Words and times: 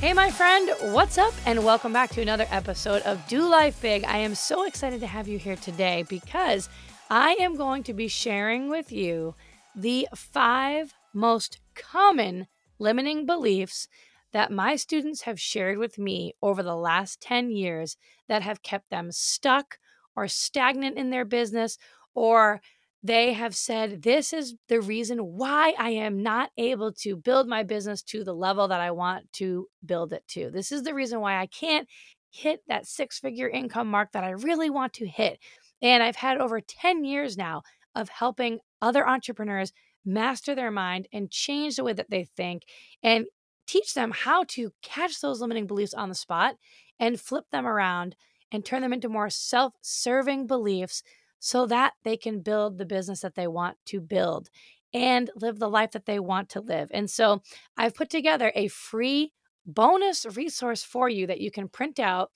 Hey, 0.00 0.12
my 0.12 0.30
friend, 0.30 0.70
what's 0.94 1.18
up? 1.18 1.34
And 1.44 1.64
welcome 1.64 1.92
back 1.92 2.10
to 2.10 2.22
another 2.22 2.46
episode 2.52 3.02
of 3.02 3.26
Do 3.26 3.48
Life 3.48 3.82
Big. 3.82 4.04
I 4.04 4.18
am 4.18 4.36
so 4.36 4.62
excited 4.64 5.00
to 5.00 5.08
have 5.08 5.26
you 5.26 5.38
here 5.40 5.56
today 5.56 6.04
because 6.08 6.68
I 7.10 7.36
am 7.40 7.56
going 7.56 7.82
to 7.82 7.92
be 7.92 8.06
sharing 8.06 8.68
with 8.70 8.92
you 8.92 9.34
the 9.74 10.06
five 10.14 10.94
most 11.12 11.58
common 11.74 12.46
limiting 12.78 13.26
beliefs 13.26 13.88
that 14.32 14.52
my 14.52 14.76
students 14.76 15.22
have 15.22 15.40
shared 15.40 15.78
with 15.78 15.98
me 15.98 16.32
over 16.40 16.62
the 16.62 16.76
last 16.76 17.20
10 17.20 17.50
years 17.50 17.96
that 18.28 18.42
have 18.42 18.62
kept 18.62 18.90
them 18.90 19.10
stuck 19.10 19.78
or 20.14 20.28
stagnant 20.28 20.96
in 20.96 21.10
their 21.10 21.24
business 21.24 21.76
or 22.14 22.60
they 23.02 23.32
have 23.32 23.54
said, 23.54 24.02
This 24.02 24.32
is 24.32 24.54
the 24.68 24.80
reason 24.80 25.18
why 25.18 25.74
I 25.78 25.90
am 25.90 26.22
not 26.22 26.50
able 26.56 26.92
to 26.94 27.16
build 27.16 27.48
my 27.48 27.62
business 27.62 28.02
to 28.04 28.24
the 28.24 28.34
level 28.34 28.68
that 28.68 28.80
I 28.80 28.90
want 28.90 29.32
to 29.34 29.68
build 29.84 30.12
it 30.12 30.24
to. 30.28 30.50
This 30.50 30.72
is 30.72 30.82
the 30.82 30.94
reason 30.94 31.20
why 31.20 31.38
I 31.40 31.46
can't 31.46 31.88
hit 32.30 32.60
that 32.68 32.86
six 32.86 33.18
figure 33.18 33.48
income 33.48 33.88
mark 33.88 34.12
that 34.12 34.24
I 34.24 34.30
really 34.30 34.70
want 34.70 34.92
to 34.94 35.06
hit. 35.06 35.38
And 35.80 36.02
I've 36.02 36.16
had 36.16 36.38
over 36.38 36.60
10 36.60 37.04
years 37.04 37.36
now 37.36 37.62
of 37.94 38.08
helping 38.08 38.58
other 38.82 39.06
entrepreneurs 39.06 39.72
master 40.04 40.54
their 40.54 40.70
mind 40.70 41.08
and 41.12 41.30
change 41.30 41.76
the 41.76 41.84
way 41.84 41.92
that 41.92 42.10
they 42.10 42.24
think 42.24 42.62
and 43.02 43.26
teach 43.66 43.94
them 43.94 44.12
how 44.14 44.44
to 44.44 44.72
catch 44.82 45.20
those 45.20 45.40
limiting 45.40 45.66
beliefs 45.66 45.94
on 45.94 46.08
the 46.08 46.14
spot 46.14 46.56
and 46.98 47.20
flip 47.20 47.44
them 47.50 47.66
around 47.66 48.16
and 48.50 48.64
turn 48.64 48.82
them 48.82 48.92
into 48.92 49.08
more 49.08 49.30
self 49.30 49.74
serving 49.82 50.46
beliefs 50.46 51.02
so 51.38 51.66
that 51.66 51.94
they 52.04 52.16
can 52.16 52.40
build 52.40 52.78
the 52.78 52.86
business 52.86 53.20
that 53.20 53.34
they 53.34 53.46
want 53.46 53.76
to 53.86 54.00
build 54.00 54.48
and 54.94 55.30
live 55.36 55.58
the 55.58 55.68
life 55.68 55.92
that 55.92 56.06
they 56.06 56.18
want 56.18 56.48
to 56.50 56.60
live. 56.60 56.88
And 56.92 57.10
so 57.10 57.42
I've 57.76 57.94
put 57.94 58.10
together 58.10 58.52
a 58.54 58.68
free 58.68 59.32
bonus 59.66 60.24
resource 60.34 60.82
for 60.82 61.08
you 61.08 61.26
that 61.26 61.40
you 61.40 61.50
can 61.50 61.68
print 61.68 62.00
out 62.00 62.30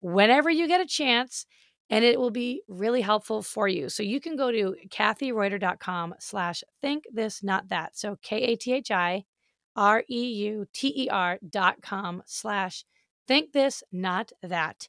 whenever 0.00 0.50
you 0.50 0.66
get 0.66 0.80
a 0.80 0.86
chance 0.86 1.46
and 1.90 2.04
it 2.04 2.18
will 2.18 2.30
be 2.30 2.62
really 2.68 3.02
helpful 3.02 3.42
for 3.42 3.68
you. 3.68 3.88
So 3.88 4.02
you 4.02 4.20
can 4.20 4.34
go 4.34 4.50
to 4.50 4.74
kathireuter.com 4.88 6.14
slash 6.18 6.64
think 6.80 7.04
this 7.12 7.42
not 7.42 7.68
that. 7.68 7.96
So 7.96 8.16
K-A-T-H-I 8.22 9.24
R-E-U-T-E-R 9.76 11.38
dot 11.48 11.82
com 11.82 12.22
slash 12.26 12.84
think 13.26 13.52
this 13.52 13.82
not 13.92 14.32
that. 14.42 14.88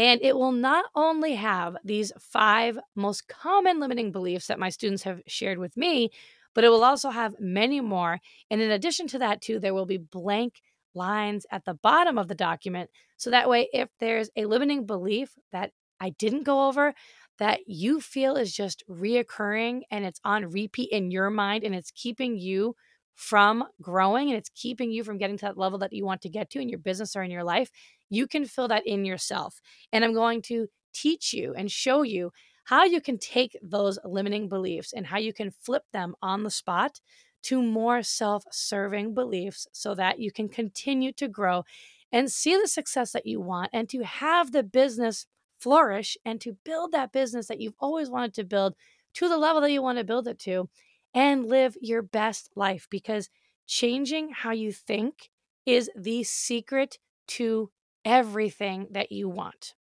And 0.00 0.22
it 0.22 0.34
will 0.34 0.52
not 0.52 0.86
only 0.94 1.34
have 1.34 1.76
these 1.84 2.10
five 2.18 2.78
most 2.96 3.28
common 3.28 3.80
limiting 3.80 4.12
beliefs 4.12 4.46
that 4.46 4.58
my 4.58 4.70
students 4.70 5.02
have 5.02 5.20
shared 5.26 5.58
with 5.58 5.76
me, 5.76 6.08
but 6.54 6.64
it 6.64 6.70
will 6.70 6.84
also 6.84 7.10
have 7.10 7.38
many 7.38 7.82
more. 7.82 8.18
And 8.50 8.62
in 8.62 8.70
addition 8.70 9.08
to 9.08 9.18
that, 9.18 9.42
too, 9.42 9.60
there 9.60 9.74
will 9.74 9.84
be 9.84 9.98
blank 9.98 10.62
lines 10.94 11.44
at 11.52 11.66
the 11.66 11.74
bottom 11.74 12.16
of 12.16 12.28
the 12.28 12.34
document. 12.34 12.88
So 13.18 13.28
that 13.28 13.50
way, 13.50 13.68
if 13.74 13.90
there's 14.00 14.30
a 14.36 14.46
limiting 14.46 14.86
belief 14.86 15.34
that 15.52 15.72
I 16.00 16.10
didn't 16.10 16.44
go 16.44 16.68
over, 16.68 16.94
that 17.38 17.60
you 17.66 18.00
feel 18.00 18.36
is 18.36 18.54
just 18.54 18.82
reoccurring 18.88 19.82
and 19.90 20.06
it's 20.06 20.20
on 20.24 20.50
repeat 20.50 20.90
in 20.92 21.10
your 21.10 21.28
mind 21.28 21.62
and 21.62 21.74
it's 21.74 21.90
keeping 21.90 22.38
you 22.38 22.74
from 23.16 23.64
growing 23.82 24.30
and 24.30 24.38
it's 24.38 24.50
keeping 24.54 24.90
you 24.90 25.04
from 25.04 25.18
getting 25.18 25.36
to 25.36 25.44
that 25.44 25.58
level 25.58 25.78
that 25.80 25.92
you 25.92 26.06
want 26.06 26.22
to 26.22 26.30
get 26.30 26.48
to 26.48 26.58
in 26.58 26.70
your 26.70 26.78
business 26.78 27.14
or 27.14 27.22
in 27.22 27.30
your 27.30 27.44
life, 27.44 27.70
you 28.10 28.26
can 28.26 28.44
fill 28.44 28.68
that 28.68 28.86
in 28.86 29.04
yourself. 29.04 29.60
And 29.92 30.04
I'm 30.04 30.12
going 30.14 30.42
to 30.42 30.68
teach 30.92 31.32
you 31.32 31.54
and 31.54 31.70
show 31.70 32.02
you 32.02 32.32
how 32.64 32.84
you 32.84 33.00
can 33.00 33.18
take 33.18 33.56
those 33.62 33.98
limiting 34.04 34.48
beliefs 34.48 34.92
and 34.92 35.06
how 35.06 35.18
you 35.18 35.32
can 35.32 35.50
flip 35.50 35.84
them 35.92 36.14
on 36.22 36.42
the 36.42 36.50
spot 36.50 37.00
to 37.42 37.62
more 37.62 38.02
self 38.02 38.44
serving 38.50 39.14
beliefs 39.14 39.66
so 39.72 39.94
that 39.94 40.18
you 40.18 40.30
can 40.30 40.48
continue 40.48 41.12
to 41.12 41.28
grow 41.28 41.64
and 42.12 42.30
see 42.30 42.56
the 42.56 42.68
success 42.68 43.12
that 43.12 43.26
you 43.26 43.40
want 43.40 43.70
and 43.72 43.88
to 43.88 44.02
have 44.02 44.52
the 44.52 44.62
business 44.62 45.26
flourish 45.58 46.16
and 46.24 46.40
to 46.40 46.56
build 46.64 46.92
that 46.92 47.12
business 47.12 47.46
that 47.46 47.60
you've 47.60 47.74
always 47.78 48.10
wanted 48.10 48.34
to 48.34 48.44
build 48.44 48.74
to 49.14 49.28
the 49.28 49.38
level 49.38 49.60
that 49.60 49.72
you 49.72 49.82
want 49.82 49.98
to 49.98 50.04
build 50.04 50.26
it 50.26 50.38
to 50.38 50.68
and 51.14 51.46
live 51.46 51.76
your 51.80 52.02
best 52.02 52.50
life 52.56 52.86
because 52.90 53.28
changing 53.66 54.30
how 54.30 54.52
you 54.52 54.72
think 54.72 55.30
is 55.66 55.90
the 55.96 56.22
secret 56.24 56.98
to 57.26 57.70
everything 58.04 58.88
that 58.90 59.12
you 59.12 59.28
want. 59.28 59.74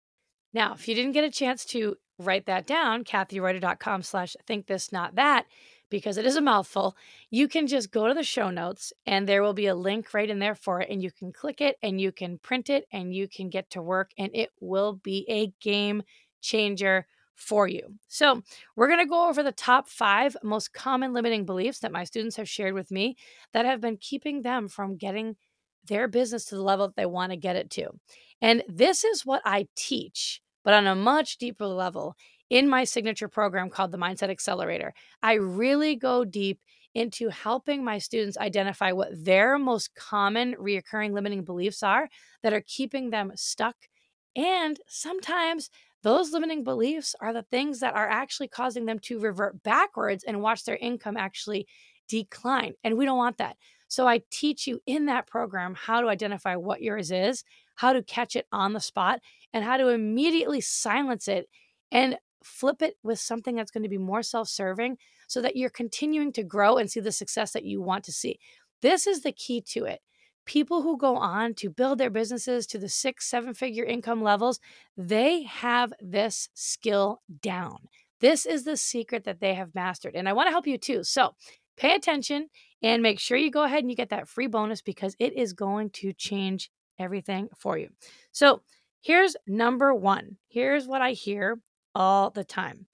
Now, 0.53 0.73
if 0.73 0.87
you 0.87 0.95
didn't 0.95 1.11
get 1.11 1.23
a 1.23 1.31
chance 1.31 1.65
to 1.65 1.97
write 2.19 2.45
that 2.47 2.65
down, 2.65 3.03
kathireuter.com 3.03 4.01
slash 4.01 4.35
think 4.45 4.67
this, 4.67 4.91
not 4.91 5.15
that, 5.15 5.45
because 5.89 6.17
it 6.17 6.25
is 6.25 6.35
a 6.35 6.41
mouthful, 6.41 6.95
you 7.29 7.47
can 7.47 7.67
just 7.67 7.91
go 7.91 8.07
to 8.07 8.13
the 8.13 8.23
show 8.23 8.49
notes 8.49 8.91
and 9.05 9.27
there 9.27 9.43
will 9.43 9.53
be 9.53 9.67
a 9.67 9.75
link 9.75 10.13
right 10.13 10.29
in 10.29 10.39
there 10.39 10.55
for 10.55 10.81
it. 10.81 10.89
And 10.89 11.01
you 11.01 11.11
can 11.11 11.31
click 11.31 11.61
it 11.61 11.77
and 11.81 12.01
you 12.01 12.11
can 12.11 12.39
print 12.39 12.69
it 12.69 12.85
and 12.91 13.13
you 13.13 13.27
can 13.27 13.49
get 13.49 13.69
to 13.71 13.81
work 13.81 14.11
and 14.17 14.31
it 14.33 14.49
will 14.59 14.93
be 14.93 15.25
a 15.29 15.53
game 15.61 16.03
changer 16.41 17.05
for 17.35 17.67
you. 17.67 17.93
So, 18.07 18.41
we're 18.75 18.87
going 18.87 18.99
to 18.99 19.05
go 19.05 19.29
over 19.29 19.43
the 19.43 19.51
top 19.51 19.87
five 19.87 20.35
most 20.43 20.73
common 20.73 21.13
limiting 21.13 21.45
beliefs 21.45 21.79
that 21.79 21.91
my 21.91 22.03
students 22.03 22.35
have 22.37 22.49
shared 22.49 22.73
with 22.73 22.89
me 22.89 23.15
that 23.53 23.65
have 23.65 23.79
been 23.79 23.97
keeping 23.97 24.41
them 24.41 24.67
from 24.67 24.97
getting 24.97 25.35
their 25.87 26.07
business 26.07 26.45
to 26.45 26.55
the 26.55 26.61
level 26.61 26.87
that 26.87 26.95
they 26.95 27.05
want 27.05 27.31
to 27.31 27.37
get 27.37 27.55
it 27.55 27.69
to. 27.71 27.89
And 28.41 28.63
this 28.67 29.03
is 29.03 29.25
what 29.25 29.41
I 29.45 29.67
teach, 29.75 30.41
but 30.63 30.73
on 30.73 30.87
a 30.87 30.95
much 30.95 31.37
deeper 31.37 31.65
level 31.65 32.15
in 32.49 32.69
my 32.69 32.83
signature 32.83 33.27
program 33.27 33.69
called 33.69 33.91
the 33.91 33.97
Mindset 33.97 34.29
Accelerator. 34.29 34.93
I 35.21 35.33
really 35.33 35.95
go 35.95 36.23
deep 36.23 36.59
into 36.93 37.29
helping 37.29 37.83
my 37.83 37.99
students 37.99 38.37
identify 38.37 38.91
what 38.91 39.09
their 39.13 39.59
most 39.59 39.93
common 39.95 40.55
reoccurring 40.55 41.13
limiting 41.13 41.43
beliefs 41.43 41.83
are 41.83 42.09
that 42.41 42.53
are 42.53 42.63
keeping 42.65 43.09
them 43.09 43.31
stuck. 43.35 43.75
And 44.35 44.79
sometimes 44.87 45.69
those 46.03 46.31
limiting 46.31 46.63
beliefs 46.63 47.15
are 47.19 47.33
the 47.33 47.45
things 47.51 47.81
that 47.81 47.95
are 47.95 48.07
actually 48.07 48.47
causing 48.47 48.85
them 48.85 48.99
to 48.99 49.19
revert 49.19 49.61
backwards 49.61 50.23
and 50.23 50.41
watch 50.41 50.63
their 50.63 50.77
income 50.77 51.17
actually 51.17 51.67
decline. 52.07 52.73
And 52.83 52.97
we 52.97 53.05
don't 53.05 53.17
want 53.17 53.37
that. 53.37 53.57
So 53.87 54.07
I 54.07 54.21
teach 54.29 54.67
you 54.67 54.81
in 54.85 55.05
that 55.05 55.27
program 55.27 55.75
how 55.75 56.01
to 56.01 56.07
identify 56.07 56.55
what 56.55 56.81
yours 56.81 57.11
is, 57.11 57.43
how 57.75 57.93
to 57.93 58.03
catch 58.03 58.35
it 58.35 58.47
on 58.51 58.73
the 58.73 58.79
spot, 58.79 59.19
and 59.53 59.63
how 59.63 59.77
to 59.77 59.89
immediately 59.89 60.61
silence 60.61 61.27
it 61.27 61.47
and 61.91 62.17
flip 62.43 62.81
it 62.81 62.95
with 63.03 63.19
something 63.19 63.55
that's 63.55 63.71
going 63.71 63.83
to 63.83 63.89
be 63.89 63.97
more 63.97 64.23
self 64.23 64.47
serving 64.47 64.97
so 65.27 65.41
that 65.41 65.55
you're 65.55 65.69
continuing 65.69 66.31
to 66.33 66.43
grow 66.43 66.77
and 66.77 66.89
see 66.89 66.99
the 66.99 67.11
success 67.11 67.51
that 67.51 67.65
you 67.65 67.81
want 67.81 68.03
to 68.05 68.11
see. 68.11 68.39
This 68.81 69.07
is 69.07 69.21
the 69.21 69.31
key 69.31 69.61
to 69.61 69.85
it 69.85 70.01
people 70.47 70.81
who 70.81 70.97
go 70.97 71.17
on 71.17 71.53
to 71.53 71.69
build 71.69 71.99
their 71.99 72.09
businesses 72.09 72.65
to 72.65 72.79
the 72.79 72.89
six, 72.89 73.29
seven 73.29 73.53
figure 73.53 73.83
income 73.83 74.23
levels, 74.23 74.59
they 74.95 75.43
have 75.43 75.93
this 76.01 76.49
skill 76.55 77.21
down. 77.41 77.77
This 78.19 78.47
is 78.47 78.63
the 78.63 78.77
secret 78.77 79.25
that 79.25 79.39
they 79.39 79.53
have 79.53 79.75
mastered. 79.75 80.15
And 80.15 80.27
I 80.27 80.33
want 80.33 80.47
to 80.47 80.51
help 80.51 80.65
you 80.65 80.79
too. 80.79 81.03
So 81.03 81.35
pay 81.77 81.95
attention 81.95 82.49
and 82.81 83.01
make 83.01 83.19
sure 83.19 83.37
you 83.37 83.51
go 83.51 83.63
ahead 83.63 83.79
and 83.79 83.89
you 83.89 83.95
get 83.95 84.09
that 84.09 84.27
free 84.27 84.47
bonus 84.47 84.81
because 84.81 85.15
it 85.19 85.33
is 85.33 85.53
going 85.53 85.89
to 85.91 86.13
change 86.13 86.69
everything 86.99 87.49
for 87.57 87.77
you. 87.77 87.89
So 88.31 88.61
here's 89.01 89.35
number 89.47 89.93
one. 89.93 90.37
Here's 90.47 90.87
what 90.87 91.01
I 91.01 91.11
hear 91.11 91.59
all 91.95 92.29
the 92.29 92.43
time. 92.43 92.87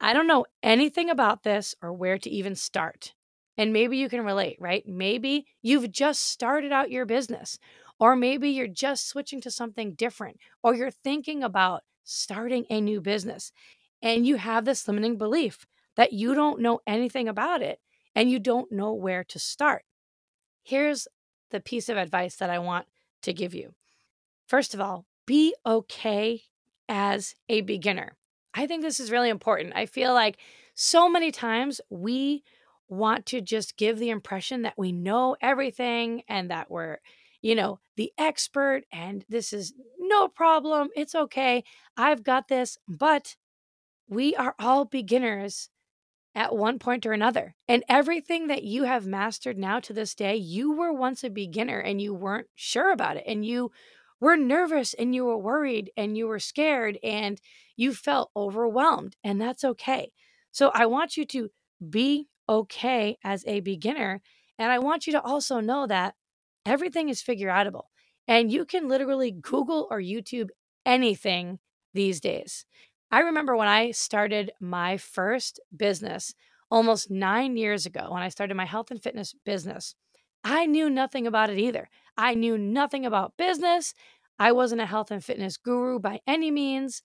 I 0.00 0.12
don't 0.12 0.26
know 0.26 0.46
anything 0.62 1.10
about 1.10 1.42
this 1.42 1.74
or 1.82 1.92
where 1.92 2.18
to 2.18 2.30
even 2.30 2.54
start. 2.54 3.14
And 3.58 3.72
maybe 3.72 3.96
you 3.96 4.08
can 4.10 4.24
relate, 4.24 4.58
right? 4.60 4.86
Maybe 4.86 5.46
you've 5.62 5.90
just 5.90 6.22
started 6.22 6.72
out 6.72 6.90
your 6.90 7.06
business, 7.06 7.58
or 7.98 8.14
maybe 8.14 8.50
you're 8.50 8.66
just 8.66 9.08
switching 9.08 9.40
to 9.40 9.50
something 9.50 9.94
different, 9.94 10.36
or 10.62 10.74
you're 10.74 10.90
thinking 10.90 11.42
about 11.42 11.82
starting 12.04 12.66
a 12.68 12.80
new 12.80 13.00
business 13.00 13.52
and 14.02 14.26
you 14.26 14.36
have 14.36 14.64
this 14.64 14.86
limiting 14.86 15.16
belief 15.16 15.66
that 15.96 16.12
you 16.12 16.34
don't 16.34 16.60
know 16.60 16.80
anything 16.86 17.28
about 17.28 17.62
it 17.62 17.80
and 18.16 18.30
you 18.30 18.40
don't 18.40 18.72
know 18.72 18.92
where 18.94 19.22
to 19.22 19.38
start. 19.38 19.84
Here's 20.62 21.06
the 21.50 21.60
piece 21.60 21.88
of 21.88 21.98
advice 21.98 22.34
that 22.36 22.50
I 22.50 22.58
want 22.58 22.86
to 23.22 23.32
give 23.32 23.54
you. 23.54 23.74
First 24.48 24.74
of 24.74 24.80
all, 24.80 25.04
be 25.26 25.54
okay 25.64 26.42
as 26.88 27.34
a 27.48 27.60
beginner. 27.60 28.16
I 28.54 28.66
think 28.66 28.82
this 28.82 28.98
is 28.98 29.10
really 29.10 29.28
important. 29.28 29.74
I 29.76 29.86
feel 29.86 30.14
like 30.14 30.38
so 30.74 31.08
many 31.08 31.30
times 31.30 31.80
we 31.90 32.42
want 32.88 33.26
to 33.26 33.40
just 33.40 33.76
give 33.76 33.98
the 33.98 34.10
impression 34.10 34.62
that 34.62 34.78
we 34.78 34.92
know 34.92 35.36
everything 35.42 36.22
and 36.28 36.50
that 36.50 36.70
we're, 36.70 36.98
you 37.42 37.54
know, 37.54 37.80
the 37.96 38.12
expert 38.16 38.84
and 38.92 39.24
this 39.28 39.52
is 39.52 39.74
no 39.98 40.28
problem. 40.28 40.88
It's 40.96 41.14
okay. 41.14 41.64
I've 41.96 42.22
got 42.22 42.48
this. 42.48 42.78
But 42.88 43.36
we 44.08 44.34
are 44.36 44.54
all 44.58 44.84
beginners 44.84 45.68
at 46.36 46.54
one 46.54 46.78
point 46.78 47.06
or 47.06 47.12
another. 47.12 47.54
And 47.66 47.82
everything 47.88 48.48
that 48.48 48.62
you 48.62 48.84
have 48.84 49.06
mastered 49.06 49.56
now 49.56 49.80
to 49.80 49.94
this 49.94 50.14
day, 50.14 50.36
you 50.36 50.72
were 50.72 50.92
once 50.92 51.24
a 51.24 51.30
beginner 51.30 51.80
and 51.80 52.00
you 52.00 52.12
weren't 52.14 52.48
sure 52.54 52.92
about 52.92 53.16
it. 53.16 53.24
And 53.26 53.44
you 53.44 53.72
were 54.20 54.36
nervous 54.36 54.92
and 54.94 55.14
you 55.14 55.24
were 55.24 55.38
worried 55.38 55.90
and 55.96 56.16
you 56.16 56.26
were 56.28 56.38
scared 56.38 56.98
and 57.02 57.40
you 57.74 57.94
felt 57.94 58.30
overwhelmed. 58.36 59.16
And 59.24 59.40
that's 59.40 59.64
okay. 59.64 60.12
So 60.52 60.70
I 60.74 60.86
want 60.86 61.16
you 61.16 61.24
to 61.24 61.48
be 61.88 62.28
okay 62.48 63.16
as 63.24 63.42
a 63.46 63.60
beginner. 63.60 64.20
And 64.58 64.70
I 64.70 64.78
want 64.78 65.06
you 65.06 65.14
to 65.14 65.22
also 65.22 65.60
know 65.60 65.86
that 65.86 66.14
everything 66.66 67.08
is 67.08 67.22
figure 67.22 67.48
outable. 67.48 67.84
And 68.28 68.52
you 68.52 68.66
can 68.66 68.88
literally 68.88 69.30
Google 69.30 69.88
or 69.90 70.00
YouTube 70.00 70.48
anything 70.84 71.60
these 71.94 72.20
days. 72.20 72.66
I 73.10 73.20
remember 73.20 73.56
when 73.56 73.68
I 73.68 73.92
started 73.92 74.52
my 74.60 74.96
first 74.96 75.60
business 75.76 76.34
almost 76.70 77.10
nine 77.10 77.56
years 77.56 77.86
ago, 77.86 78.08
when 78.10 78.22
I 78.22 78.28
started 78.28 78.56
my 78.56 78.64
health 78.64 78.90
and 78.90 79.02
fitness 79.02 79.34
business, 79.44 79.94
I 80.42 80.66
knew 80.66 80.90
nothing 80.90 81.26
about 81.26 81.50
it 81.50 81.58
either. 81.58 81.88
I 82.16 82.34
knew 82.34 82.58
nothing 82.58 83.06
about 83.06 83.36
business. 83.36 83.94
I 84.38 84.52
wasn't 84.52 84.80
a 84.80 84.86
health 84.86 85.10
and 85.10 85.24
fitness 85.24 85.56
guru 85.56 85.98
by 85.98 86.20
any 86.26 86.50
means. 86.50 87.02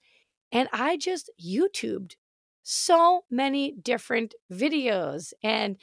And 0.52 0.68
I 0.74 0.98
just 0.98 1.30
YouTubed 1.44 2.16
so 2.64 3.24
many 3.30 3.72
different 3.72 4.36
videos 4.52 5.34
and 5.44 5.78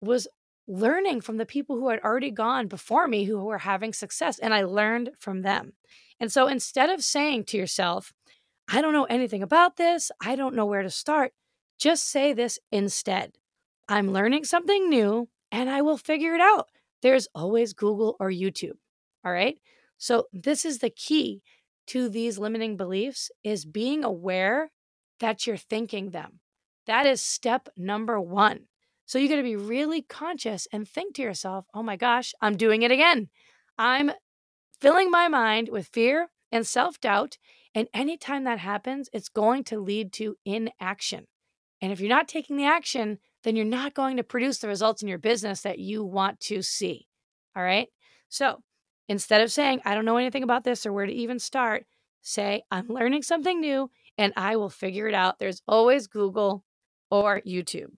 was 0.00 0.26
learning 0.66 1.20
from 1.20 1.36
the 1.36 1.46
people 1.46 1.76
who 1.76 1.88
had 1.88 2.00
already 2.00 2.30
gone 2.30 2.68
before 2.68 3.06
me 3.06 3.24
who 3.24 3.44
were 3.44 3.58
having 3.58 3.92
success. 3.92 4.38
And 4.38 4.54
I 4.54 4.62
learned 4.62 5.10
from 5.18 5.42
them. 5.42 5.74
And 6.18 6.32
so 6.32 6.46
instead 6.46 6.90
of 6.90 7.04
saying 7.04 7.44
to 7.44 7.56
yourself, 7.56 8.12
I 8.68 8.80
don't 8.80 8.92
know 8.92 9.04
anything 9.04 9.42
about 9.42 9.76
this. 9.76 10.10
I 10.20 10.36
don't 10.36 10.54
know 10.54 10.66
where 10.66 10.82
to 10.82 10.90
start. 10.90 11.32
Just 11.78 12.08
say 12.08 12.32
this 12.32 12.58
instead 12.72 13.32
I'm 13.88 14.12
learning 14.12 14.44
something 14.44 14.88
new 14.88 15.28
and 15.52 15.68
I 15.68 15.82
will 15.82 15.98
figure 15.98 16.34
it 16.34 16.40
out. 16.40 16.68
There's 17.02 17.28
always 17.34 17.74
Google 17.74 18.16
or 18.18 18.30
YouTube. 18.30 18.78
All 19.24 19.32
right. 19.32 19.58
So, 19.98 20.26
this 20.32 20.64
is 20.64 20.78
the 20.78 20.90
key 20.90 21.42
to 21.88 22.08
these 22.08 22.38
limiting 22.38 22.76
beliefs 22.76 23.30
is 23.42 23.66
being 23.66 24.04
aware 24.04 24.70
that 25.20 25.46
you're 25.46 25.56
thinking 25.56 26.10
them. 26.10 26.40
That 26.86 27.06
is 27.06 27.22
step 27.22 27.68
number 27.76 28.20
one. 28.20 28.66
So, 29.06 29.18
you 29.18 29.28
got 29.28 29.36
to 29.36 29.42
be 29.42 29.56
really 29.56 30.02
conscious 30.02 30.66
and 30.72 30.88
think 30.88 31.14
to 31.16 31.22
yourself, 31.22 31.66
oh 31.74 31.82
my 31.82 31.96
gosh, 31.96 32.32
I'm 32.40 32.56
doing 32.56 32.82
it 32.82 32.90
again. 32.90 33.28
I'm 33.78 34.12
filling 34.80 35.10
my 35.10 35.28
mind 35.28 35.68
with 35.70 35.88
fear 35.88 36.28
and 36.50 36.66
self 36.66 37.00
doubt 37.00 37.38
and 37.74 37.88
anytime 37.92 38.44
that 38.44 38.58
happens, 38.60 39.08
it's 39.12 39.28
going 39.28 39.64
to 39.64 39.80
lead 39.80 40.12
to 40.14 40.36
inaction. 40.44 41.26
And 41.80 41.92
if 41.92 42.00
you're 42.00 42.08
not 42.08 42.28
taking 42.28 42.56
the 42.56 42.66
action, 42.66 43.18
then 43.42 43.56
you're 43.56 43.64
not 43.64 43.94
going 43.94 44.16
to 44.16 44.22
produce 44.22 44.58
the 44.58 44.68
results 44.68 45.02
in 45.02 45.08
your 45.08 45.18
business 45.18 45.62
that 45.62 45.78
you 45.78 46.04
want 46.04 46.40
to 46.40 46.62
see. 46.62 47.06
All 47.56 47.62
right. 47.62 47.88
So 48.28 48.62
instead 49.08 49.40
of 49.40 49.52
saying, 49.52 49.80
I 49.84 49.94
don't 49.94 50.04
know 50.04 50.16
anything 50.16 50.42
about 50.42 50.64
this 50.64 50.86
or 50.86 50.92
where 50.92 51.06
to 51.06 51.12
even 51.12 51.38
start, 51.38 51.84
say, 52.22 52.62
I'm 52.70 52.88
learning 52.88 53.22
something 53.22 53.60
new 53.60 53.90
and 54.16 54.32
I 54.36 54.56
will 54.56 54.70
figure 54.70 55.08
it 55.08 55.14
out. 55.14 55.38
There's 55.38 55.62
always 55.68 56.06
Google 56.06 56.64
or 57.10 57.42
YouTube. 57.46 57.90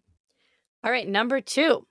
All 0.83 0.91
right. 0.91 1.07
Number 1.07 1.41
two, 1.41 1.87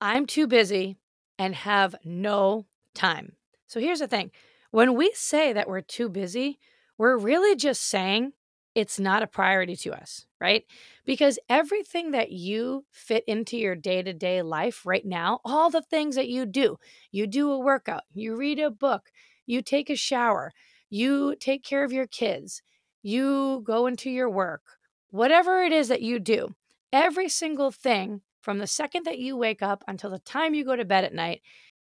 I'm 0.00 0.26
too 0.26 0.46
busy 0.46 0.98
and 1.38 1.54
have 1.54 1.94
no 2.04 2.66
time. 2.94 3.32
So 3.66 3.80
here's 3.80 4.00
the 4.00 4.08
thing 4.08 4.30
when 4.70 4.94
we 4.94 5.12
say 5.14 5.52
that 5.52 5.68
we're 5.68 5.80
too 5.80 6.08
busy, 6.08 6.58
we're 7.02 7.18
really 7.18 7.56
just 7.56 7.82
saying 7.82 8.32
it's 8.76 9.00
not 9.00 9.24
a 9.24 9.26
priority 9.26 9.74
to 9.74 9.92
us, 9.92 10.24
right? 10.40 10.62
Because 11.04 11.36
everything 11.48 12.12
that 12.12 12.30
you 12.30 12.84
fit 12.92 13.24
into 13.26 13.56
your 13.56 13.74
day 13.74 14.04
to 14.04 14.12
day 14.12 14.40
life 14.40 14.86
right 14.86 15.04
now, 15.04 15.40
all 15.44 15.68
the 15.68 15.82
things 15.82 16.14
that 16.14 16.28
you 16.28 16.46
do, 16.46 16.76
you 17.10 17.26
do 17.26 17.50
a 17.50 17.58
workout, 17.58 18.02
you 18.14 18.36
read 18.36 18.60
a 18.60 18.70
book, 18.70 19.10
you 19.46 19.62
take 19.62 19.90
a 19.90 19.96
shower, 19.96 20.52
you 20.90 21.34
take 21.40 21.64
care 21.64 21.82
of 21.82 21.92
your 21.92 22.06
kids, 22.06 22.62
you 23.02 23.62
go 23.64 23.88
into 23.88 24.08
your 24.08 24.30
work, 24.30 24.62
whatever 25.10 25.60
it 25.60 25.72
is 25.72 25.88
that 25.88 26.02
you 26.02 26.20
do, 26.20 26.54
every 26.92 27.28
single 27.28 27.72
thing 27.72 28.20
from 28.42 28.58
the 28.58 28.66
second 28.68 29.06
that 29.06 29.18
you 29.18 29.36
wake 29.36 29.60
up 29.60 29.82
until 29.88 30.10
the 30.10 30.20
time 30.20 30.54
you 30.54 30.64
go 30.64 30.76
to 30.76 30.84
bed 30.84 31.02
at 31.02 31.12
night 31.12 31.42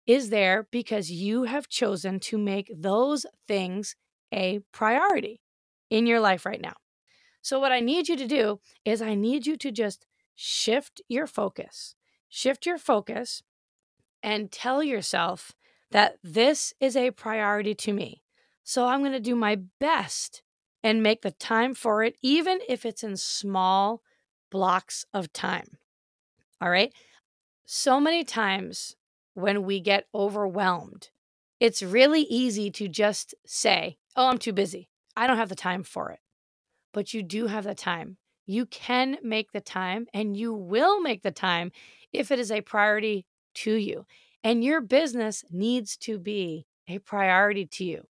is 0.07 0.31
there 0.31 0.67
because 0.71 1.11
you 1.11 1.43
have 1.43 1.69
chosen 1.69 2.19
to 2.21 2.39
make 2.39 2.71
those 2.75 3.27
things 3.47 3.95
a 4.33 4.59
priority 4.71 5.41
in 5.89 6.05
your 6.05 6.19
life 6.19 6.45
right 6.45 6.61
now. 6.61 6.75
So, 7.41 7.59
what 7.59 7.71
I 7.71 7.79
need 7.79 8.07
you 8.07 8.17
to 8.17 8.27
do 8.27 8.59
is, 8.83 9.01
I 9.01 9.15
need 9.15 9.45
you 9.45 9.55
to 9.57 9.71
just 9.71 10.05
shift 10.35 11.01
your 11.07 11.27
focus, 11.27 11.95
shift 12.27 12.65
your 12.65 12.77
focus, 12.77 13.43
and 14.23 14.51
tell 14.51 14.81
yourself 14.81 15.51
that 15.91 16.17
this 16.23 16.73
is 16.79 16.95
a 16.95 17.11
priority 17.11 17.75
to 17.75 17.93
me. 17.93 18.23
So, 18.63 18.87
I'm 18.87 19.01
going 19.01 19.11
to 19.11 19.19
do 19.19 19.35
my 19.35 19.57
best 19.79 20.41
and 20.83 21.01
make 21.01 21.21
the 21.21 21.31
time 21.31 21.73
for 21.73 22.03
it, 22.03 22.15
even 22.21 22.59
if 22.67 22.85
it's 22.85 23.03
in 23.03 23.17
small 23.17 24.01
blocks 24.51 25.05
of 25.13 25.33
time. 25.33 25.77
All 26.61 26.69
right. 26.69 26.93
So 27.65 27.99
many 27.99 28.23
times 28.23 28.95
when 29.33 29.63
we 29.63 29.79
get 29.79 30.07
overwhelmed, 30.13 31.09
it's 31.59 31.81
really 31.81 32.21
easy 32.21 32.69
to 32.71 32.87
just 32.87 33.33
say, 33.45 33.97
Oh, 34.15 34.27
I'm 34.27 34.37
too 34.37 34.53
busy. 34.53 34.89
I 35.15 35.27
don't 35.27 35.37
have 35.37 35.49
the 35.49 35.55
time 35.55 35.83
for 35.83 36.11
it. 36.11 36.19
But 36.93 37.13
you 37.13 37.23
do 37.23 37.47
have 37.47 37.65
the 37.65 37.75
time. 37.75 38.17
You 38.45 38.65
can 38.65 39.17
make 39.23 39.51
the 39.51 39.61
time 39.61 40.07
and 40.13 40.37
you 40.37 40.53
will 40.53 41.01
make 41.01 41.23
the 41.23 41.31
time 41.31 41.71
if 42.13 42.31
it 42.31 42.39
is 42.39 42.51
a 42.51 42.61
priority 42.61 43.25
to 43.55 43.73
you. 43.73 44.05
And 44.43 44.63
your 44.63 44.81
business 44.81 45.43
needs 45.51 45.97
to 45.97 46.19
be 46.19 46.65
a 46.87 46.99
priority 46.99 47.65
to 47.65 47.85
you 47.85 48.03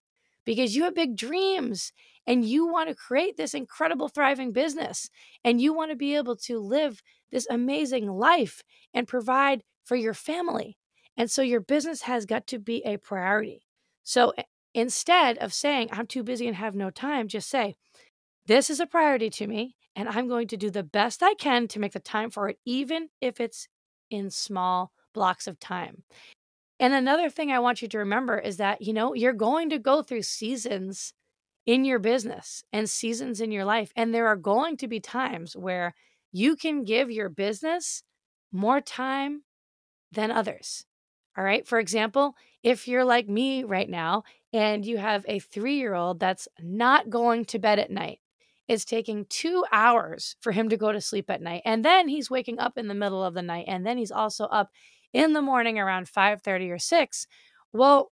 because 0.46 0.76
you 0.76 0.84
have 0.84 0.96
big 0.96 1.16
dreams 1.16 1.94
and 2.28 2.46
you 2.46 2.68
want 2.68 2.90
to 2.90 2.96
create 2.96 3.38
this 3.38 3.54
incredible, 3.54 4.10
thriving 4.10 4.52
business 4.52 5.10
and 5.44 5.62
you 5.62 5.74
want 5.74 5.92
to 5.92 5.96
be 5.98 6.16
able 6.16 6.36
to 6.36 6.60
live 6.60 7.02
this 7.32 7.48
amazing 7.50 8.08
life 8.10 8.62
and 8.94 9.08
provide 9.08 9.64
for 9.86 9.96
your 9.96 10.14
family. 10.14 10.78
And 11.18 11.32
so 11.32 11.42
your 11.42 11.62
business 11.62 12.02
has 12.04 12.26
got 12.26 12.48
to 12.48 12.60
be 12.60 12.84
a 12.86 12.98
priority. 12.98 13.62
So 14.04 14.34
eh, 14.38 14.44
Instead 14.76 15.38
of 15.38 15.54
saying, 15.54 15.88
I'm 15.94 16.06
too 16.06 16.22
busy 16.22 16.48
and 16.48 16.58
have 16.58 16.76
no 16.76 16.90
time, 16.90 17.30
just 17.30 17.50
say, 17.50 17.76
This 18.46 18.70
is 18.70 18.82
a 18.82 18.86
priority 18.86 19.30
to 19.30 19.48
me, 19.48 19.78
and 19.96 20.10
I'm 20.10 20.28
going 20.28 20.50
to 20.50 20.58
do 20.58 20.70
the 20.70 20.84
best 20.84 21.24
I 21.24 21.34
can 21.34 21.70
to 21.70 21.80
make 21.80 21.94
the 21.94 22.00
time 22.02 22.30
for 22.30 22.50
it, 22.50 22.60
even 22.66 23.08
if 23.22 23.40
it's 23.40 23.70
in 24.12 24.30
small 24.30 24.92
blocks 25.14 25.48
of 25.48 25.62
time. 25.62 26.04
And 26.78 26.94
another 26.94 27.30
thing 27.30 27.54
I 27.54 27.60
want 27.60 27.82
you 27.82 27.88
to 27.88 28.00
remember 28.00 28.38
is 28.38 28.58
that, 28.58 28.82
you 28.82 28.92
know, 28.92 29.14
you're 29.14 29.32
going 29.32 29.70
to 29.70 29.80
go 29.80 30.04
through 30.04 30.24
seasons 30.24 31.14
in 31.66 31.86
your 31.86 32.00
business 32.00 32.62
and 32.74 32.90
seasons 32.90 33.40
in 33.40 33.54
your 33.54 33.64
life. 33.64 33.94
And 33.96 34.14
there 34.14 34.28
are 34.28 34.36
going 34.36 34.76
to 34.78 34.90
be 34.90 35.00
times 35.00 35.56
where 35.56 35.96
you 36.34 36.58
can 36.58 36.84
give 36.84 37.10
your 37.10 37.30
business 37.30 38.04
more 38.52 38.82
time 38.82 39.44
than 40.12 40.32
others. 40.32 40.86
All 41.38 41.44
right. 41.44 41.68
For 41.68 41.80
example, 41.80 42.36
if 42.64 42.88
you're 42.88 43.06
like 43.06 43.28
me 43.28 43.64
right 43.64 43.90
now 43.90 44.24
and 44.54 44.86
you 44.86 44.98
have 44.98 45.26
a 45.28 45.40
three 45.40 45.76
year 45.78 45.94
old 45.94 46.20
that's 46.20 46.48
not 46.62 47.10
going 47.10 47.46
to 47.46 47.60
bed 47.60 47.80
at 47.80 47.92
night. 47.92 48.20
It's 48.68 48.86
taking 48.86 49.26
two 49.30 49.64
hours 49.72 50.36
for 50.42 50.52
him 50.52 50.70
to 50.70 50.78
go 50.78 50.92
to 50.92 51.00
sleep 51.02 51.30
at 51.30 51.42
night. 51.42 51.62
And 51.66 51.86
then 51.86 52.08
he's 52.08 52.32
waking 52.32 52.58
up 52.60 52.78
in 52.78 52.88
the 52.88 52.96
middle 52.96 53.24
of 53.24 53.34
the 53.36 53.44
night. 53.44 53.66
And 53.68 53.86
then 53.86 53.98
he's 53.98 54.12
also 54.12 54.46
up 54.46 54.72
in 55.14 55.34
the 55.34 55.42
morning 55.42 55.78
around 55.78 56.08
5:30 56.10 56.72
or 56.72 56.80
6. 56.80 57.28
Well, 57.74 58.12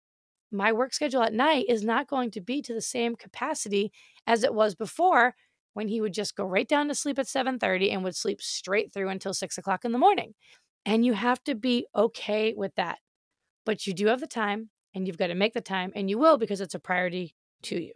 my 0.51 0.71
work 0.71 0.93
schedule 0.93 1.23
at 1.23 1.33
night 1.33 1.65
is 1.69 1.83
not 1.83 2.07
going 2.07 2.29
to 2.31 2.41
be 2.41 2.61
to 2.61 2.73
the 2.73 2.81
same 2.81 3.15
capacity 3.15 3.91
as 4.27 4.43
it 4.43 4.53
was 4.53 4.75
before 4.75 5.35
when 5.73 5.87
he 5.87 5.99
would 6.01 6.13
just 6.13 6.35
go 6.35 6.45
right 6.45 6.67
down 6.67 6.87
to 6.89 6.93
sleep 6.95 7.17
at 7.17 7.27
7:30 7.27 7.89
and 7.89 8.03
would 8.03 8.15
sleep 8.15 8.41
straight 8.41 8.93
through 8.93 9.09
until 9.09 9.33
six 9.33 9.57
o'clock 9.57 9.83
in 9.85 9.91
the 9.91 9.97
morning. 9.97 10.35
And 10.85 11.05
you 11.05 11.13
have 11.13 11.43
to 11.45 11.55
be 11.55 11.87
okay 11.95 12.53
with 12.55 12.75
that. 12.75 12.99
But 13.65 13.87
you 13.87 13.93
do 13.93 14.07
have 14.07 14.19
the 14.19 14.27
time 14.27 14.69
and 14.93 15.07
you've 15.07 15.17
got 15.17 15.27
to 15.27 15.35
make 15.35 15.53
the 15.53 15.61
time, 15.61 15.91
and 15.95 16.09
you 16.09 16.17
will 16.17 16.37
because 16.37 16.61
it's 16.61 16.75
a 16.75 16.79
priority 16.79 17.35
to 17.63 17.81
you. 17.81 17.93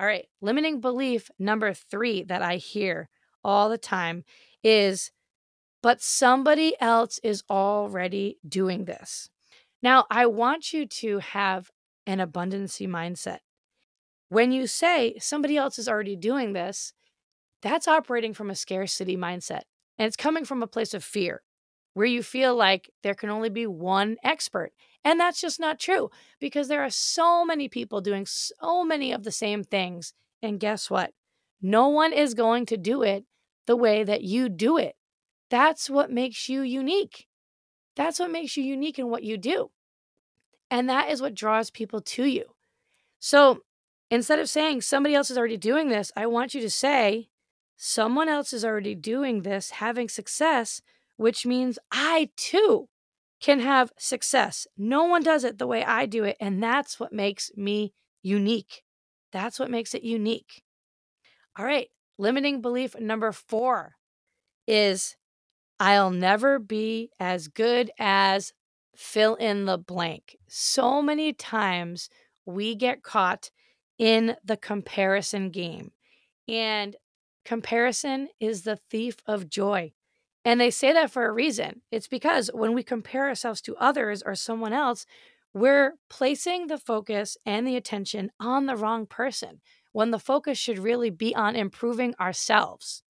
All 0.00 0.06
right, 0.06 0.26
limiting 0.40 0.80
belief 0.80 1.30
number 1.38 1.72
three 1.72 2.22
that 2.24 2.42
I 2.42 2.56
hear 2.56 3.08
all 3.44 3.68
the 3.68 3.78
time 3.78 4.24
is, 4.62 5.10
but 5.82 6.02
somebody 6.02 6.74
else 6.80 7.20
is 7.22 7.44
already 7.50 8.38
doing 8.46 8.84
this. 8.84 9.30
Now, 9.82 10.06
I 10.10 10.26
want 10.26 10.72
you 10.72 10.86
to 10.86 11.18
have 11.18 11.70
an 12.06 12.18
abundancy 12.18 12.88
mindset. 12.88 13.38
When 14.28 14.52
you 14.52 14.66
say 14.66 15.16
somebody 15.18 15.56
else 15.56 15.78
is 15.78 15.88
already 15.88 16.16
doing 16.16 16.52
this, 16.52 16.92
that's 17.62 17.88
operating 17.88 18.34
from 18.34 18.50
a 18.50 18.54
scarcity 18.54 19.16
mindset. 19.16 19.62
And 19.98 20.06
it's 20.06 20.16
coming 20.16 20.44
from 20.44 20.62
a 20.62 20.66
place 20.66 20.92
of 20.92 21.04
fear 21.04 21.42
where 21.96 22.04
you 22.04 22.22
feel 22.22 22.54
like 22.54 22.90
there 23.02 23.14
can 23.14 23.30
only 23.30 23.48
be 23.48 23.66
one 23.66 24.18
expert. 24.22 24.70
And 25.02 25.18
that's 25.18 25.40
just 25.40 25.58
not 25.58 25.78
true 25.78 26.10
because 26.38 26.68
there 26.68 26.82
are 26.82 26.90
so 26.90 27.42
many 27.42 27.70
people 27.70 28.02
doing 28.02 28.26
so 28.26 28.84
many 28.84 29.12
of 29.12 29.24
the 29.24 29.32
same 29.32 29.64
things. 29.64 30.12
And 30.42 30.60
guess 30.60 30.90
what? 30.90 31.14
No 31.62 31.88
one 31.88 32.12
is 32.12 32.34
going 32.34 32.66
to 32.66 32.76
do 32.76 33.02
it 33.02 33.24
the 33.66 33.76
way 33.76 34.04
that 34.04 34.20
you 34.20 34.50
do 34.50 34.76
it. 34.76 34.94
That's 35.48 35.88
what 35.88 36.10
makes 36.10 36.50
you 36.50 36.60
unique. 36.60 37.28
That's 37.96 38.18
what 38.18 38.30
makes 38.30 38.58
you 38.58 38.62
unique 38.62 38.98
in 38.98 39.08
what 39.08 39.22
you 39.22 39.38
do. 39.38 39.70
And 40.70 40.90
that 40.90 41.08
is 41.08 41.22
what 41.22 41.34
draws 41.34 41.70
people 41.70 42.02
to 42.02 42.26
you. 42.26 42.44
So 43.18 43.60
instead 44.10 44.38
of 44.38 44.50
saying 44.50 44.82
somebody 44.82 45.14
else 45.14 45.30
is 45.30 45.38
already 45.38 45.56
doing 45.56 45.88
this, 45.88 46.12
I 46.14 46.26
want 46.26 46.52
you 46.52 46.60
to 46.60 46.68
say, 46.68 47.30
someone 47.74 48.28
else 48.28 48.52
is 48.52 48.66
already 48.66 48.94
doing 48.94 49.44
this, 49.44 49.70
having 49.70 50.10
success, 50.10 50.82
which 51.16 51.46
means 51.46 51.78
I 51.90 52.30
too 52.36 52.88
can 53.40 53.60
have 53.60 53.92
success. 53.98 54.66
No 54.76 55.04
one 55.04 55.22
does 55.22 55.44
it 55.44 55.58
the 55.58 55.66
way 55.66 55.84
I 55.84 56.06
do 56.06 56.24
it. 56.24 56.36
And 56.40 56.62
that's 56.62 56.98
what 56.98 57.12
makes 57.12 57.50
me 57.56 57.92
unique. 58.22 58.82
That's 59.32 59.58
what 59.58 59.70
makes 59.70 59.94
it 59.94 60.02
unique. 60.02 60.62
All 61.58 61.64
right. 61.64 61.88
Limiting 62.18 62.62
belief 62.62 62.98
number 62.98 63.30
four 63.32 63.96
is 64.66 65.16
I'll 65.78 66.10
never 66.10 66.58
be 66.58 67.10
as 67.20 67.48
good 67.48 67.90
as 67.98 68.52
fill 68.96 69.34
in 69.34 69.66
the 69.66 69.76
blank. 69.76 70.36
So 70.48 71.02
many 71.02 71.34
times 71.34 72.08
we 72.46 72.74
get 72.74 73.02
caught 73.02 73.50
in 73.98 74.36
the 74.44 74.56
comparison 74.56 75.50
game. 75.50 75.92
And 76.48 76.96
comparison 77.44 78.28
is 78.40 78.62
the 78.62 78.78
thief 78.90 79.16
of 79.26 79.50
joy. 79.50 79.92
And 80.46 80.60
they 80.60 80.70
say 80.70 80.92
that 80.92 81.10
for 81.10 81.26
a 81.26 81.32
reason. 81.32 81.82
It's 81.90 82.06
because 82.06 82.50
when 82.54 82.72
we 82.72 82.84
compare 82.84 83.26
ourselves 83.26 83.60
to 83.62 83.74
others 83.78 84.22
or 84.24 84.36
someone 84.36 84.72
else, 84.72 85.04
we're 85.52 85.94
placing 86.08 86.68
the 86.68 86.78
focus 86.78 87.36
and 87.44 87.66
the 87.66 87.74
attention 87.74 88.30
on 88.38 88.66
the 88.66 88.76
wrong 88.76 89.06
person 89.06 89.60
when 89.90 90.12
the 90.12 90.20
focus 90.20 90.56
should 90.56 90.78
really 90.78 91.10
be 91.10 91.34
on 91.34 91.56
improving 91.56 92.14
ourselves. 92.20 93.02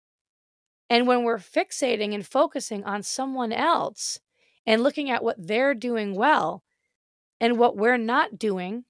And 0.88 1.06
when 1.06 1.24
we're 1.24 1.36
fixating 1.36 2.14
and 2.14 2.26
focusing 2.26 2.82
on 2.84 3.02
someone 3.02 3.52
else 3.52 4.18
and 4.64 4.82
looking 4.82 5.10
at 5.10 5.22
what 5.22 5.36
they're 5.38 5.74
doing 5.74 6.14
well 6.14 6.62
and 7.38 7.58
what 7.58 7.76
we're 7.76 7.98
not 7.98 8.38
doing, 8.38 8.84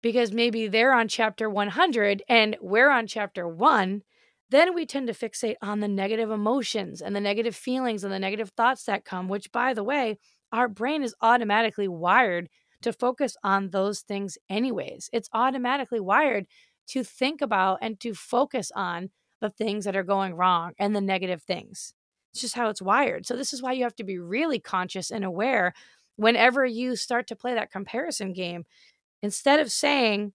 because 0.00 0.30
maybe 0.30 0.68
they're 0.68 0.94
on 0.94 1.08
chapter 1.08 1.50
100 1.50 2.22
and 2.28 2.56
we're 2.60 2.90
on 2.90 3.08
chapter 3.08 3.48
one, 3.48 4.04
then 4.50 4.74
we 4.74 4.86
tend 4.86 5.06
to 5.08 5.14
fixate 5.14 5.56
on 5.62 5.80
the 5.80 5.88
negative 5.88 6.30
emotions 6.30 7.00
and 7.00 7.14
the 7.14 7.20
negative 7.20 7.56
feelings 7.56 8.04
and 8.04 8.12
the 8.12 8.18
negative 8.18 8.50
thoughts 8.50 8.84
that 8.84 9.04
come, 9.04 9.28
which, 9.28 9.52
by 9.52 9.74
the 9.74 9.84
way, 9.84 10.18
our 10.52 10.68
brain 10.68 11.02
is 11.02 11.14
automatically 11.20 11.88
wired 11.88 12.48
to 12.82 12.92
focus 12.92 13.36
on 13.44 13.70
those 13.70 14.00
things, 14.00 14.38
anyways. 14.48 15.08
It's 15.12 15.30
automatically 15.32 16.00
wired 16.00 16.46
to 16.88 17.04
think 17.04 17.40
about 17.40 17.78
and 17.82 18.00
to 18.00 18.14
focus 18.14 18.72
on 18.74 19.10
the 19.40 19.50
things 19.50 19.84
that 19.84 19.96
are 19.96 20.02
going 20.02 20.34
wrong 20.34 20.72
and 20.78 20.94
the 20.94 21.00
negative 21.00 21.42
things. 21.42 21.94
It's 22.32 22.40
just 22.42 22.54
how 22.54 22.68
it's 22.68 22.82
wired. 22.82 23.26
So, 23.26 23.36
this 23.36 23.52
is 23.52 23.62
why 23.62 23.72
you 23.72 23.84
have 23.84 23.96
to 23.96 24.04
be 24.04 24.18
really 24.18 24.58
conscious 24.58 25.10
and 25.10 25.24
aware 25.24 25.72
whenever 26.16 26.64
you 26.66 26.96
start 26.96 27.26
to 27.28 27.36
play 27.36 27.54
that 27.54 27.72
comparison 27.72 28.32
game 28.32 28.64
Instead 29.22 29.60
of 29.60 29.70
saying, 29.70 30.32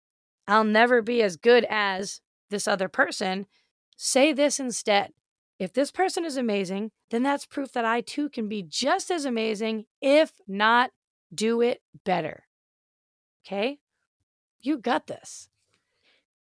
I'll 0.48 0.64
never 0.64 1.02
be 1.02 1.24
as 1.24 1.38
good 1.38 1.66
as 1.70 2.22
this 2.50 2.68
other 2.68 2.88
person, 2.88 3.48
say 3.96 4.34
this 4.34 4.60
instead. 4.60 5.12
If 5.58 5.74
this 5.74 5.92
person 5.92 6.26
is 6.26 6.38
amazing, 6.38 6.92
then 7.12 7.24
that's 7.24 7.46
proof 7.46 7.72
that 7.74 7.86
I 7.86 8.02
too 8.02 8.30
can 8.30 8.50
be 8.50 8.62
just 8.62 9.10
as 9.10 9.26
amazing, 9.26 9.86
if 10.02 10.34
not 10.48 10.92
do 11.34 11.62
it 11.62 11.82
better. 12.04 12.44
Okay? 13.46 13.80
You 14.60 14.78
got 14.78 15.08
this. 15.08 15.50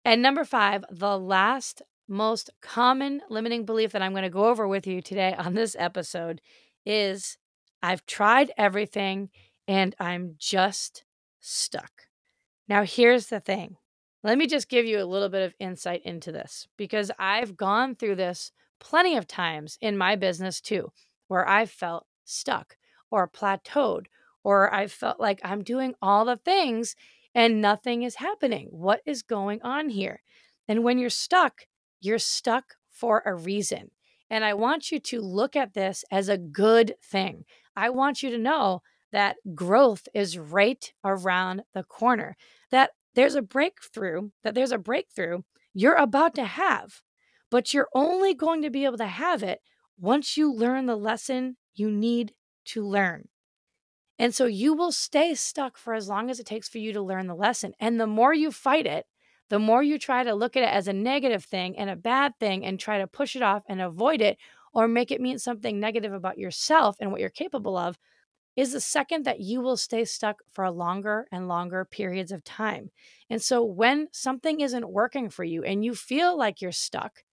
And 0.04 0.22
number 0.22 0.44
five, 0.44 0.84
the 0.90 1.18
last 1.18 1.82
most 2.08 2.50
common 2.60 3.20
limiting 3.28 3.64
belief 3.64 3.92
that 3.92 4.02
I'm 4.02 4.12
going 4.12 4.22
to 4.22 4.30
go 4.30 4.46
over 4.46 4.66
with 4.66 4.86
you 4.86 5.00
today 5.00 5.34
on 5.38 5.54
this 5.54 5.76
episode 5.78 6.40
is 6.84 7.38
I've 7.82 8.06
tried 8.06 8.52
everything 8.56 9.30
and 9.68 9.94
I'm 9.98 10.34
just 10.38 11.04
stuck. 11.40 11.92
Now, 12.68 12.84
here's 12.84 13.26
the 13.26 13.40
thing. 13.40 13.76
Let 14.24 14.38
me 14.38 14.46
just 14.46 14.68
give 14.68 14.86
you 14.86 15.00
a 15.00 15.04
little 15.04 15.28
bit 15.28 15.42
of 15.42 15.54
insight 15.58 16.02
into 16.04 16.30
this 16.30 16.68
because 16.76 17.10
I've 17.18 17.56
gone 17.56 17.96
through 17.96 18.16
this 18.16 18.52
plenty 18.78 19.16
of 19.16 19.26
times 19.26 19.78
in 19.80 19.96
my 19.98 20.14
business 20.16 20.60
too, 20.60 20.92
where 21.28 21.48
I've 21.48 21.70
felt 21.70 22.06
stuck 22.24 22.76
or 23.10 23.28
plateaued, 23.28 24.06
or 24.44 24.72
I 24.72 24.86
felt 24.86 25.20
like 25.20 25.40
I'm 25.44 25.62
doing 25.62 25.94
all 26.00 26.24
the 26.24 26.36
things 26.36 26.94
and 27.34 27.60
nothing 27.60 28.02
is 28.02 28.16
happening. 28.16 28.68
What 28.70 29.00
is 29.06 29.22
going 29.22 29.60
on 29.62 29.88
here? 29.88 30.22
And 30.68 30.84
when 30.84 30.98
you're 30.98 31.10
stuck, 31.10 31.66
you're 32.00 32.18
stuck 32.18 32.74
for 32.90 33.22
a 33.26 33.34
reason. 33.34 33.90
And 34.30 34.44
I 34.44 34.54
want 34.54 34.90
you 34.90 34.98
to 35.00 35.20
look 35.20 35.56
at 35.56 35.74
this 35.74 36.04
as 36.10 36.28
a 36.28 36.38
good 36.38 36.94
thing. 37.04 37.44
I 37.76 37.90
want 37.90 38.22
you 38.22 38.30
to 38.30 38.38
know 38.38 38.82
that 39.12 39.36
growth 39.54 40.08
is 40.14 40.38
right 40.38 40.92
around 41.04 41.62
the 41.74 41.82
corner 41.82 42.36
that 42.70 42.90
there's 43.14 43.34
a 43.34 43.42
breakthrough, 43.42 44.30
that 44.42 44.54
there's 44.54 44.72
a 44.72 44.78
breakthrough 44.78 45.42
you're 45.74 45.96
about 45.96 46.34
to 46.34 46.44
have, 46.44 47.00
but 47.50 47.72
you're 47.72 47.88
only 47.94 48.34
going 48.34 48.62
to 48.62 48.70
be 48.70 48.84
able 48.84 48.98
to 48.98 49.06
have 49.06 49.42
it 49.42 49.60
once 49.98 50.36
you 50.36 50.52
learn 50.52 50.86
the 50.86 50.96
lesson 50.96 51.56
you 51.74 51.90
need 51.90 52.32
to 52.66 52.86
learn. 52.86 53.28
And 54.18 54.34
so 54.34 54.46
you 54.46 54.74
will 54.74 54.92
stay 54.92 55.34
stuck 55.34 55.76
for 55.76 55.94
as 55.94 56.08
long 56.08 56.30
as 56.30 56.38
it 56.38 56.46
takes 56.46 56.68
for 56.68 56.78
you 56.78 56.92
to 56.92 57.02
learn 57.02 57.26
the 57.26 57.34
lesson. 57.34 57.72
And 57.80 57.98
the 57.98 58.06
more 58.06 58.32
you 58.34 58.52
fight 58.52 58.86
it, 58.86 59.06
the 59.48 59.58
more 59.58 59.82
you 59.82 59.98
try 59.98 60.22
to 60.24 60.34
look 60.34 60.56
at 60.56 60.62
it 60.62 60.72
as 60.72 60.88
a 60.88 60.92
negative 60.92 61.44
thing 61.44 61.76
and 61.78 61.90
a 61.90 61.96
bad 61.96 62.38
thing 62.38 62.64
and 62.64 62.78
try 62.78 62.98
to 62.98 63.06
push 63.06 63.36
it 63.36 63.42
off 63.42 63.62
and 63.68 63.80
avoid 63.80 64.20
it 64.20 64.38
or 64.72 64.88
make 64.88 65.10
it 65.10 65.20
mean 65.20 65.38
something 65.38 65.80
negative 65.80 66.12
about 66.12 66.38
yourself 66.38 66.96
and 67.00 67.10
what 67.10 67.20
you're 67.20 67.30
capable 67.30 67.76
of, 67.76 67.98
is 68.56 68.72
the 68.72 68.80
second 68.80 69.24
that 69.24 69.40
you 69.40 69.60
will 69.60 69.76
stay 69.76 70.04
stuck 70.04 70.40
for 70.50 70.70
longer 70.70 71.26
and 71.32 71.48
longer 71.48 71.84
periods 71.84 72.32
of 72.32 72.44
time. 72.44 72.90
And 73.30 73.40
so 73.40 73.64
when 73.64 74.08
something 74.12 74.60
isn't 74.60 74.90
working 74.90 75.30
for 75.30 75.44
you 75.44 75.62
and 75.62 75.84
you 75.84 75.94
feel 75.94 76.36
like 76.36 76.60
you're 76.60 76.72
stuck, 76.72 77.24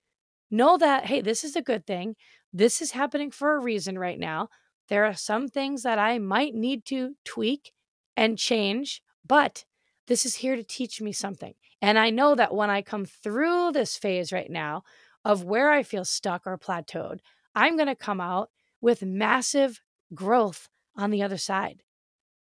know 0.50 0.78
that, 0.78 1.06
hey, 1.06 1.22
this 1.22 1.44
is 1.44 1.56
a 1.56 1.62
good 1.62 1.86
thing. 1.86 2.16
This 2.54 2.82
is 2.82 2.92
happening 2.92 3.32
for 3.32 3.56
a 3.56 3.62
reason 3.62 4.00
right 4.00 4.18
now. 4.18 4.50
There 4.88 5.06
are 5.06 5.14
some 5.14 5.48
things 5.48 5.84
that 5.84 6.00
I 6.00 6.18
might 6.20 6.56
need 6.56 6.86
to 6.86 7.16
tweak 7.26 7.74
and 8.18 8.38
change, 8.38 9.02
but 9.26 9.66
this 10.08 10.26
is 10.26 10.36
here 10.36 10.56
to 10.56 10.64
teach 10.64 11.02
me 11.02 11.12
something. 11.12 11.54
And 11.82 12.00
I 12.00 12.10
know 12.10 12.34
that 12.36 12.54
when 12.54 12.70
I 12.70 12.82
come 12.82 13.06
through 13.06 13.72
this 13.72 13.98
phase 13.98 14.32
right 14.32 14.50
now 14.50 14.84
of 15.24 15.44
where 15.44 15.72
I 15.72 15.84
feel 15.84 16.06
stuck 16.06 16.48
or 16.48 16.58
plateaued, 16.58 17.20
I'm 17.54 17.76
going 17.76 17.88
to 17.88 17.96
come 17.96 18.20
out 18.20 18.50
with 18.82 19.04
massive 19.04 19.82
growth 20.14 20.68
on 21.00 21.10
the 21.10 21.24
other 21.24 21.38
side 21.38 21.82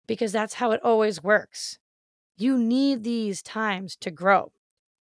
because 0.08 0.32
that's 0.32 0.56
how 0.56 0.72
it 0.72 0.82
always 0.84 1.24
works. 1.24 1.80
You 2.36 2.58
need 2.58 3.04
these 3.04 3.42
times 3.42 3.96
to 3.98 4.12
grow, 4.12 4.52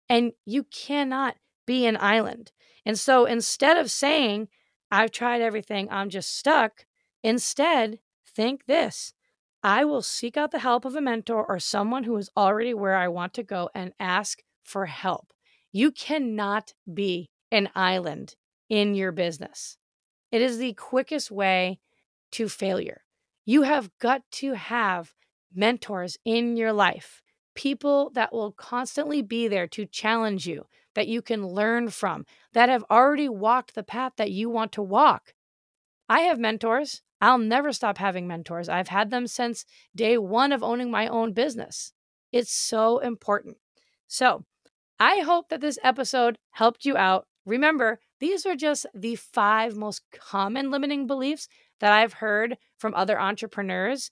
and 0.07 0.31
you 0.45 0.63
cannot 0.63 1.35
be 1.65 1.85
an 1.85 1.97
island. 1.99 2.51
And 2.85 2.97
so 2.97 3.25
instead 3.25 3.77
of 3.77 3.91
saying, 3.91 4.47
I've 4.91 5.11
tried 5.11 5.41
everything, 5.41 5.87
I'm 5.89 6.09
just 6.09 6.37
stuck, 6.37 6.85
instead, 7.23 7.99
think 8.25 8.65
this 8.65 9.13
I 9.63 9.85
will 9.85 10.01
seek 10.01 10.37
out 10.37 10.51
the 10.51 10.59
help 10.59 10.85
of 10.85 10.95
a 10.95 11.01
mentor 11.01 11.45
or 11.45 11.59
someone 11.59 12.03
who 12.03 12.15
is 12.17 12.29
already 12.35 12.73
where 12.73 12.95
I 12.95 13.07
want 13.07 13.33
to 13.35 13.43
go 13.43 13.69
and 13.75 13.93
ask 13.99 14.39
for 14.63 14.87
help. 14.87 15.33
You 15.71 15.91
cannot 15.91 16.73
be 16.91 17.29
an 17.51 17.69
island 17.75 18.35
in 18.69 18.95
your 18.95 19.11
business. 19.11 19.77
It 20.31 20.41
is 20.41 20.57
the 20.57 20.73
quickest 20.73 21.29
way 21.29 21.79
to 22.31 22.47
failure. 22.49 23.01
You 23.45 23.63
have 23.63 23.89
got 23.99 24.21
to 24.33 24.53
have 24.53 25.13
mentors 25.53 26.17
in 26.23 26.55
your 26.57 26.73
life, 26.73 27.21
people 27.55 28.11
that 28.13 28.33
will 28.33 28.51
constantly 28.51 29.21
be 29.21 29.47
there 29.47 29.67
to 29.67 29.85
challenge 29.85 30.47
you, 30.47 30.65
that 30.95 31.07
you 31.07 31.21
can 31.21 31.45
learn 31.45 31.89
from, 31.89 32.25
that 32.53 32.69
have 32.69 32.85
already 32.89 33.29
walked 33.29 33.75
the 33.75 33.83
path 33.83 34.13
that 34.17 34.31
you 34.31 34.49
want 34.49 34.71
to 34.73 34.81
walk. 34.81 35.33
I 36.07 36.21
have 36.21 36.39
mentors. 36.39 37.01
I'll 37.19 37.37
never 37.37 37.71
stop 37.71 37.97
having 37.97 38.27
mentors. 38.27 38.67
I've 38.67 38.87
had 38.87 39.11
them 39.11 39.27
since 39.27 39.65
day 39.95 40.17
one 40.17 40.51
of 40.51 40.63
owning 40.63 40.91
my 40.91 41.07
own 41.07 41.33
business. 41.33 41.93
It's 42.31 42.51
so 42.51 42.99
important. 42.99 43.57
So, 44.07 44.45
I 44.99 45.19
hope 45.19 45.49
that 45.49 45.61
this 45.61 45.79
episode 45.83 46.37
helped 46.51 46.85
you 46.85 46.95
out. 46.95 47.27
Remember, 47.45 47.99
these 48.21 48.45
are 48.45 48.55
just 48.55 48.85
the 48.93 49.15
five 49.15 49.75
most 49.75 50.03
common 50.13 50.71
limiting 50.71 51.07
beliefs 51.07 51.49
that 51.81 51.91
I've 51.91 52.13
heard 52.13 52.57
from 52.77 52.93
other 52.95 53.19
entrepreneurs 53.19 54.11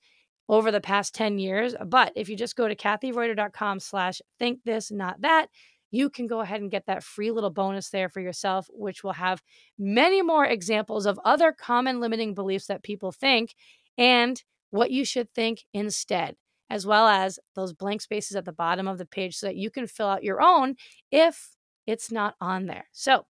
over 0.49 0.71
the 0.71 0.81
past 0.81 1.13
10 1.13 1.37
years. 1.37 1.75
But 1.85 2.11
if 2.15 2.27
you 2.27 2.35
just 2.35 2.55
go 2.55 2.67
to 2.67 2.75
kathireuter.com 2.75 3.79
slash 3.79 4.19
think 4.39 4.63
this, 4.65 4.91
not 4.91 5.21
that, 5.21 5.47
you 5.91 6.09
can 6.09 6.27
go 6.27 6.41
ahead 6.41 6.61
and 6.61 6.71
get 6.71 6.87
that 6.87 7.03
free 7.03 7.31
little 7.31 7.51
bonus 7.51 7.89
there 7.89 8.09
for 8.09 8.19
yourself, 8.19 8.67
which 8.71 9.03
will 9.03 9.13
have 9.13 9.41
many 9.77 10.21
more 10.21 10.45
examples 10.45 11.05
of 11.05 11.19
other 11.23 11.51
common 11.51 11.99
limiting 11.99 12.33
beliefs 12.33 12.65
that 12.65 12.83
people 12.83 13.11
think 13.11 13.53
and 13.97 14.43
what 14.71 14.91
you 14.91 15.05
should 15.05 15.31
think 15.33 15.65
instead, 15.73 16.35
as 16.69 16.85
well 16.85 17.07
as 17.07 17.39
those 17.55 17.73
blank 17.73 18.01
spaces 18.01 18.35
at 18.35 18.45
the 18.45 18.51
bottom 18.51 18.87
of 18.87 18.97
the 18.97 19.05
page 19.05 19.35
so 19.35 19.47
that 19.47 19.55
you 19.55 19.69
can 19.69 19.87
fill 19.87 20.07
out 20.07 20.23
your 20.23 20.41
own 20.41 20.75
if 21.11 21.55
it's 21.85 22.11
not 22.11 22.35
on 22.41 22.65
there. 22.65 22.87
So, 22.91 23.25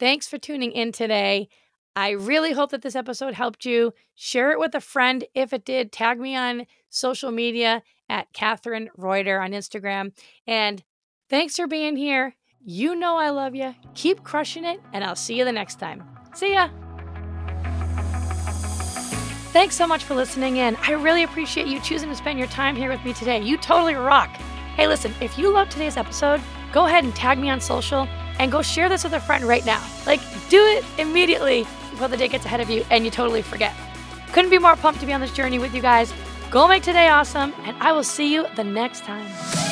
thanks 0.00 0.26
for 0.26 0.38
tuning 0.38 0.72
in 0.72 0.90
today. 0.90 1.48
I 1.94 2.10
really 2.10 2.52
hope 2.52 2.70
that 2.70 2.82
this 2.82 2.96
episode 2.96 3.34
helped 3.34 3.64
you. 3.64 3.92
Share 4.14 4.50
it 4.50 4.58
with 4.58 4.74
a 4.74 4.80
friend 4.80 5.24
if 5.34 5.52
it 5.52 5.64
did. 5.64 5.92
Tag 5.92 6.18
me 6.18 6.34
on 6.34 6.66
social 6.88 7.30
media 7.30 7.82
at 8.08 8.32
Catherine 8.32 8.88
Reuter 8.96 9.40
on 9.40 9.52
Instagram. 9.52 10.12
And 10.46 10.82
thanks 11.28 11.56
for 11.56 11.66
being 11.66 11.96
here. 11.96 12.34
You 12.64 12.96
know 12.96 13.16
I 13.16 13.30
love 13.30 13.54
you. 13.54 13.74
Keep 13.94 14.24
crushing 14.24 14.64
it, 14.64 14.80
and 14.92 15.04
I'll 15.04 15.16
see 15.16 15.38
you 15.38 15.44
the 15.44 15.52
next 15.52 15.78
time. 15.78 16.04
See 16.34 16.52
ya. 16.52 16.68
Thanks 19.52 19.74
so 19.74 19.86
much 19.86 20.04
for 20.04 20.14
listening 20.14 20.58
in. 20.58 20.76
I 20.76 20.92
really 20.92 21.24
appreciate 21.24 21.66
you 21.66 21.80
choosing 21.80 22.08
to 22.08 22.16
spend 22.16 22.38
your 22.38 22.48
time 22.48 22.76
here 22.76 22.90
with 22.90 23.04
me 23.04 23.12
today. 23.12 23.42
You 23.42 23.56
totally 23.56 23.94
rock. 23.94 24.28
Hey, 24.76 24.86
listen, 24.86 25.12
if 25.20 25.36
you 25.36 25.52
love 25.52 25.68
today's 25.68 25.96
episode, 25.96 26.40
go 26.72 26.86
ahead 26.86 27.04
and 27.04 27.14
tag 27.16 27.38
me 27.38 27.50
on 27.50 27.60
social 27.60 28.06
and 28.40 28.50
go 28.50 28.62
share 28.62 28.88
this 28.88 29.04
with 29.04 29.12
a 29.12 29.20
friend 29.20 29.44
right 29.44 29.64
now. 29.66 29.84
Like, 30.06 30.20
do 30.48 30.64
it 30.64 30.82
immediately 30.98 31.64
before 31.90 32.08
the 32.08 32.16
day 32.16 32.26
gets 32.26 32.46
ahead 32.46 32.60
of 32.60 32.70
you 32.70 32.84
and 32.90 33.04
you 33.04 33.10
totally 33.10 33.42
forget. 33.42 33.74
Couldn't 34.32 34.50
be 34.50 34.58
more 34.58 34.76
pumped 34.76 35.00
to 35.00 35.06
be 35.06 35.12
on 35.12 35.20
this 35.20 35.32
journey 35.32 35.58
with 35.58 35.74
you 35.74 35.82
guys. 35.82 36.12
Go 36.50 36.66
make 36.66 36.82
today 36.82 37.08
awesome, 37.08 37.54
and 37.64 37.76
I 37.80 37.92
will 37.92 38.02
see 38.02 38.32
you 38.32 38.46
the 38.56 38.64
next 38.64 39.04
time. 39.04 39.69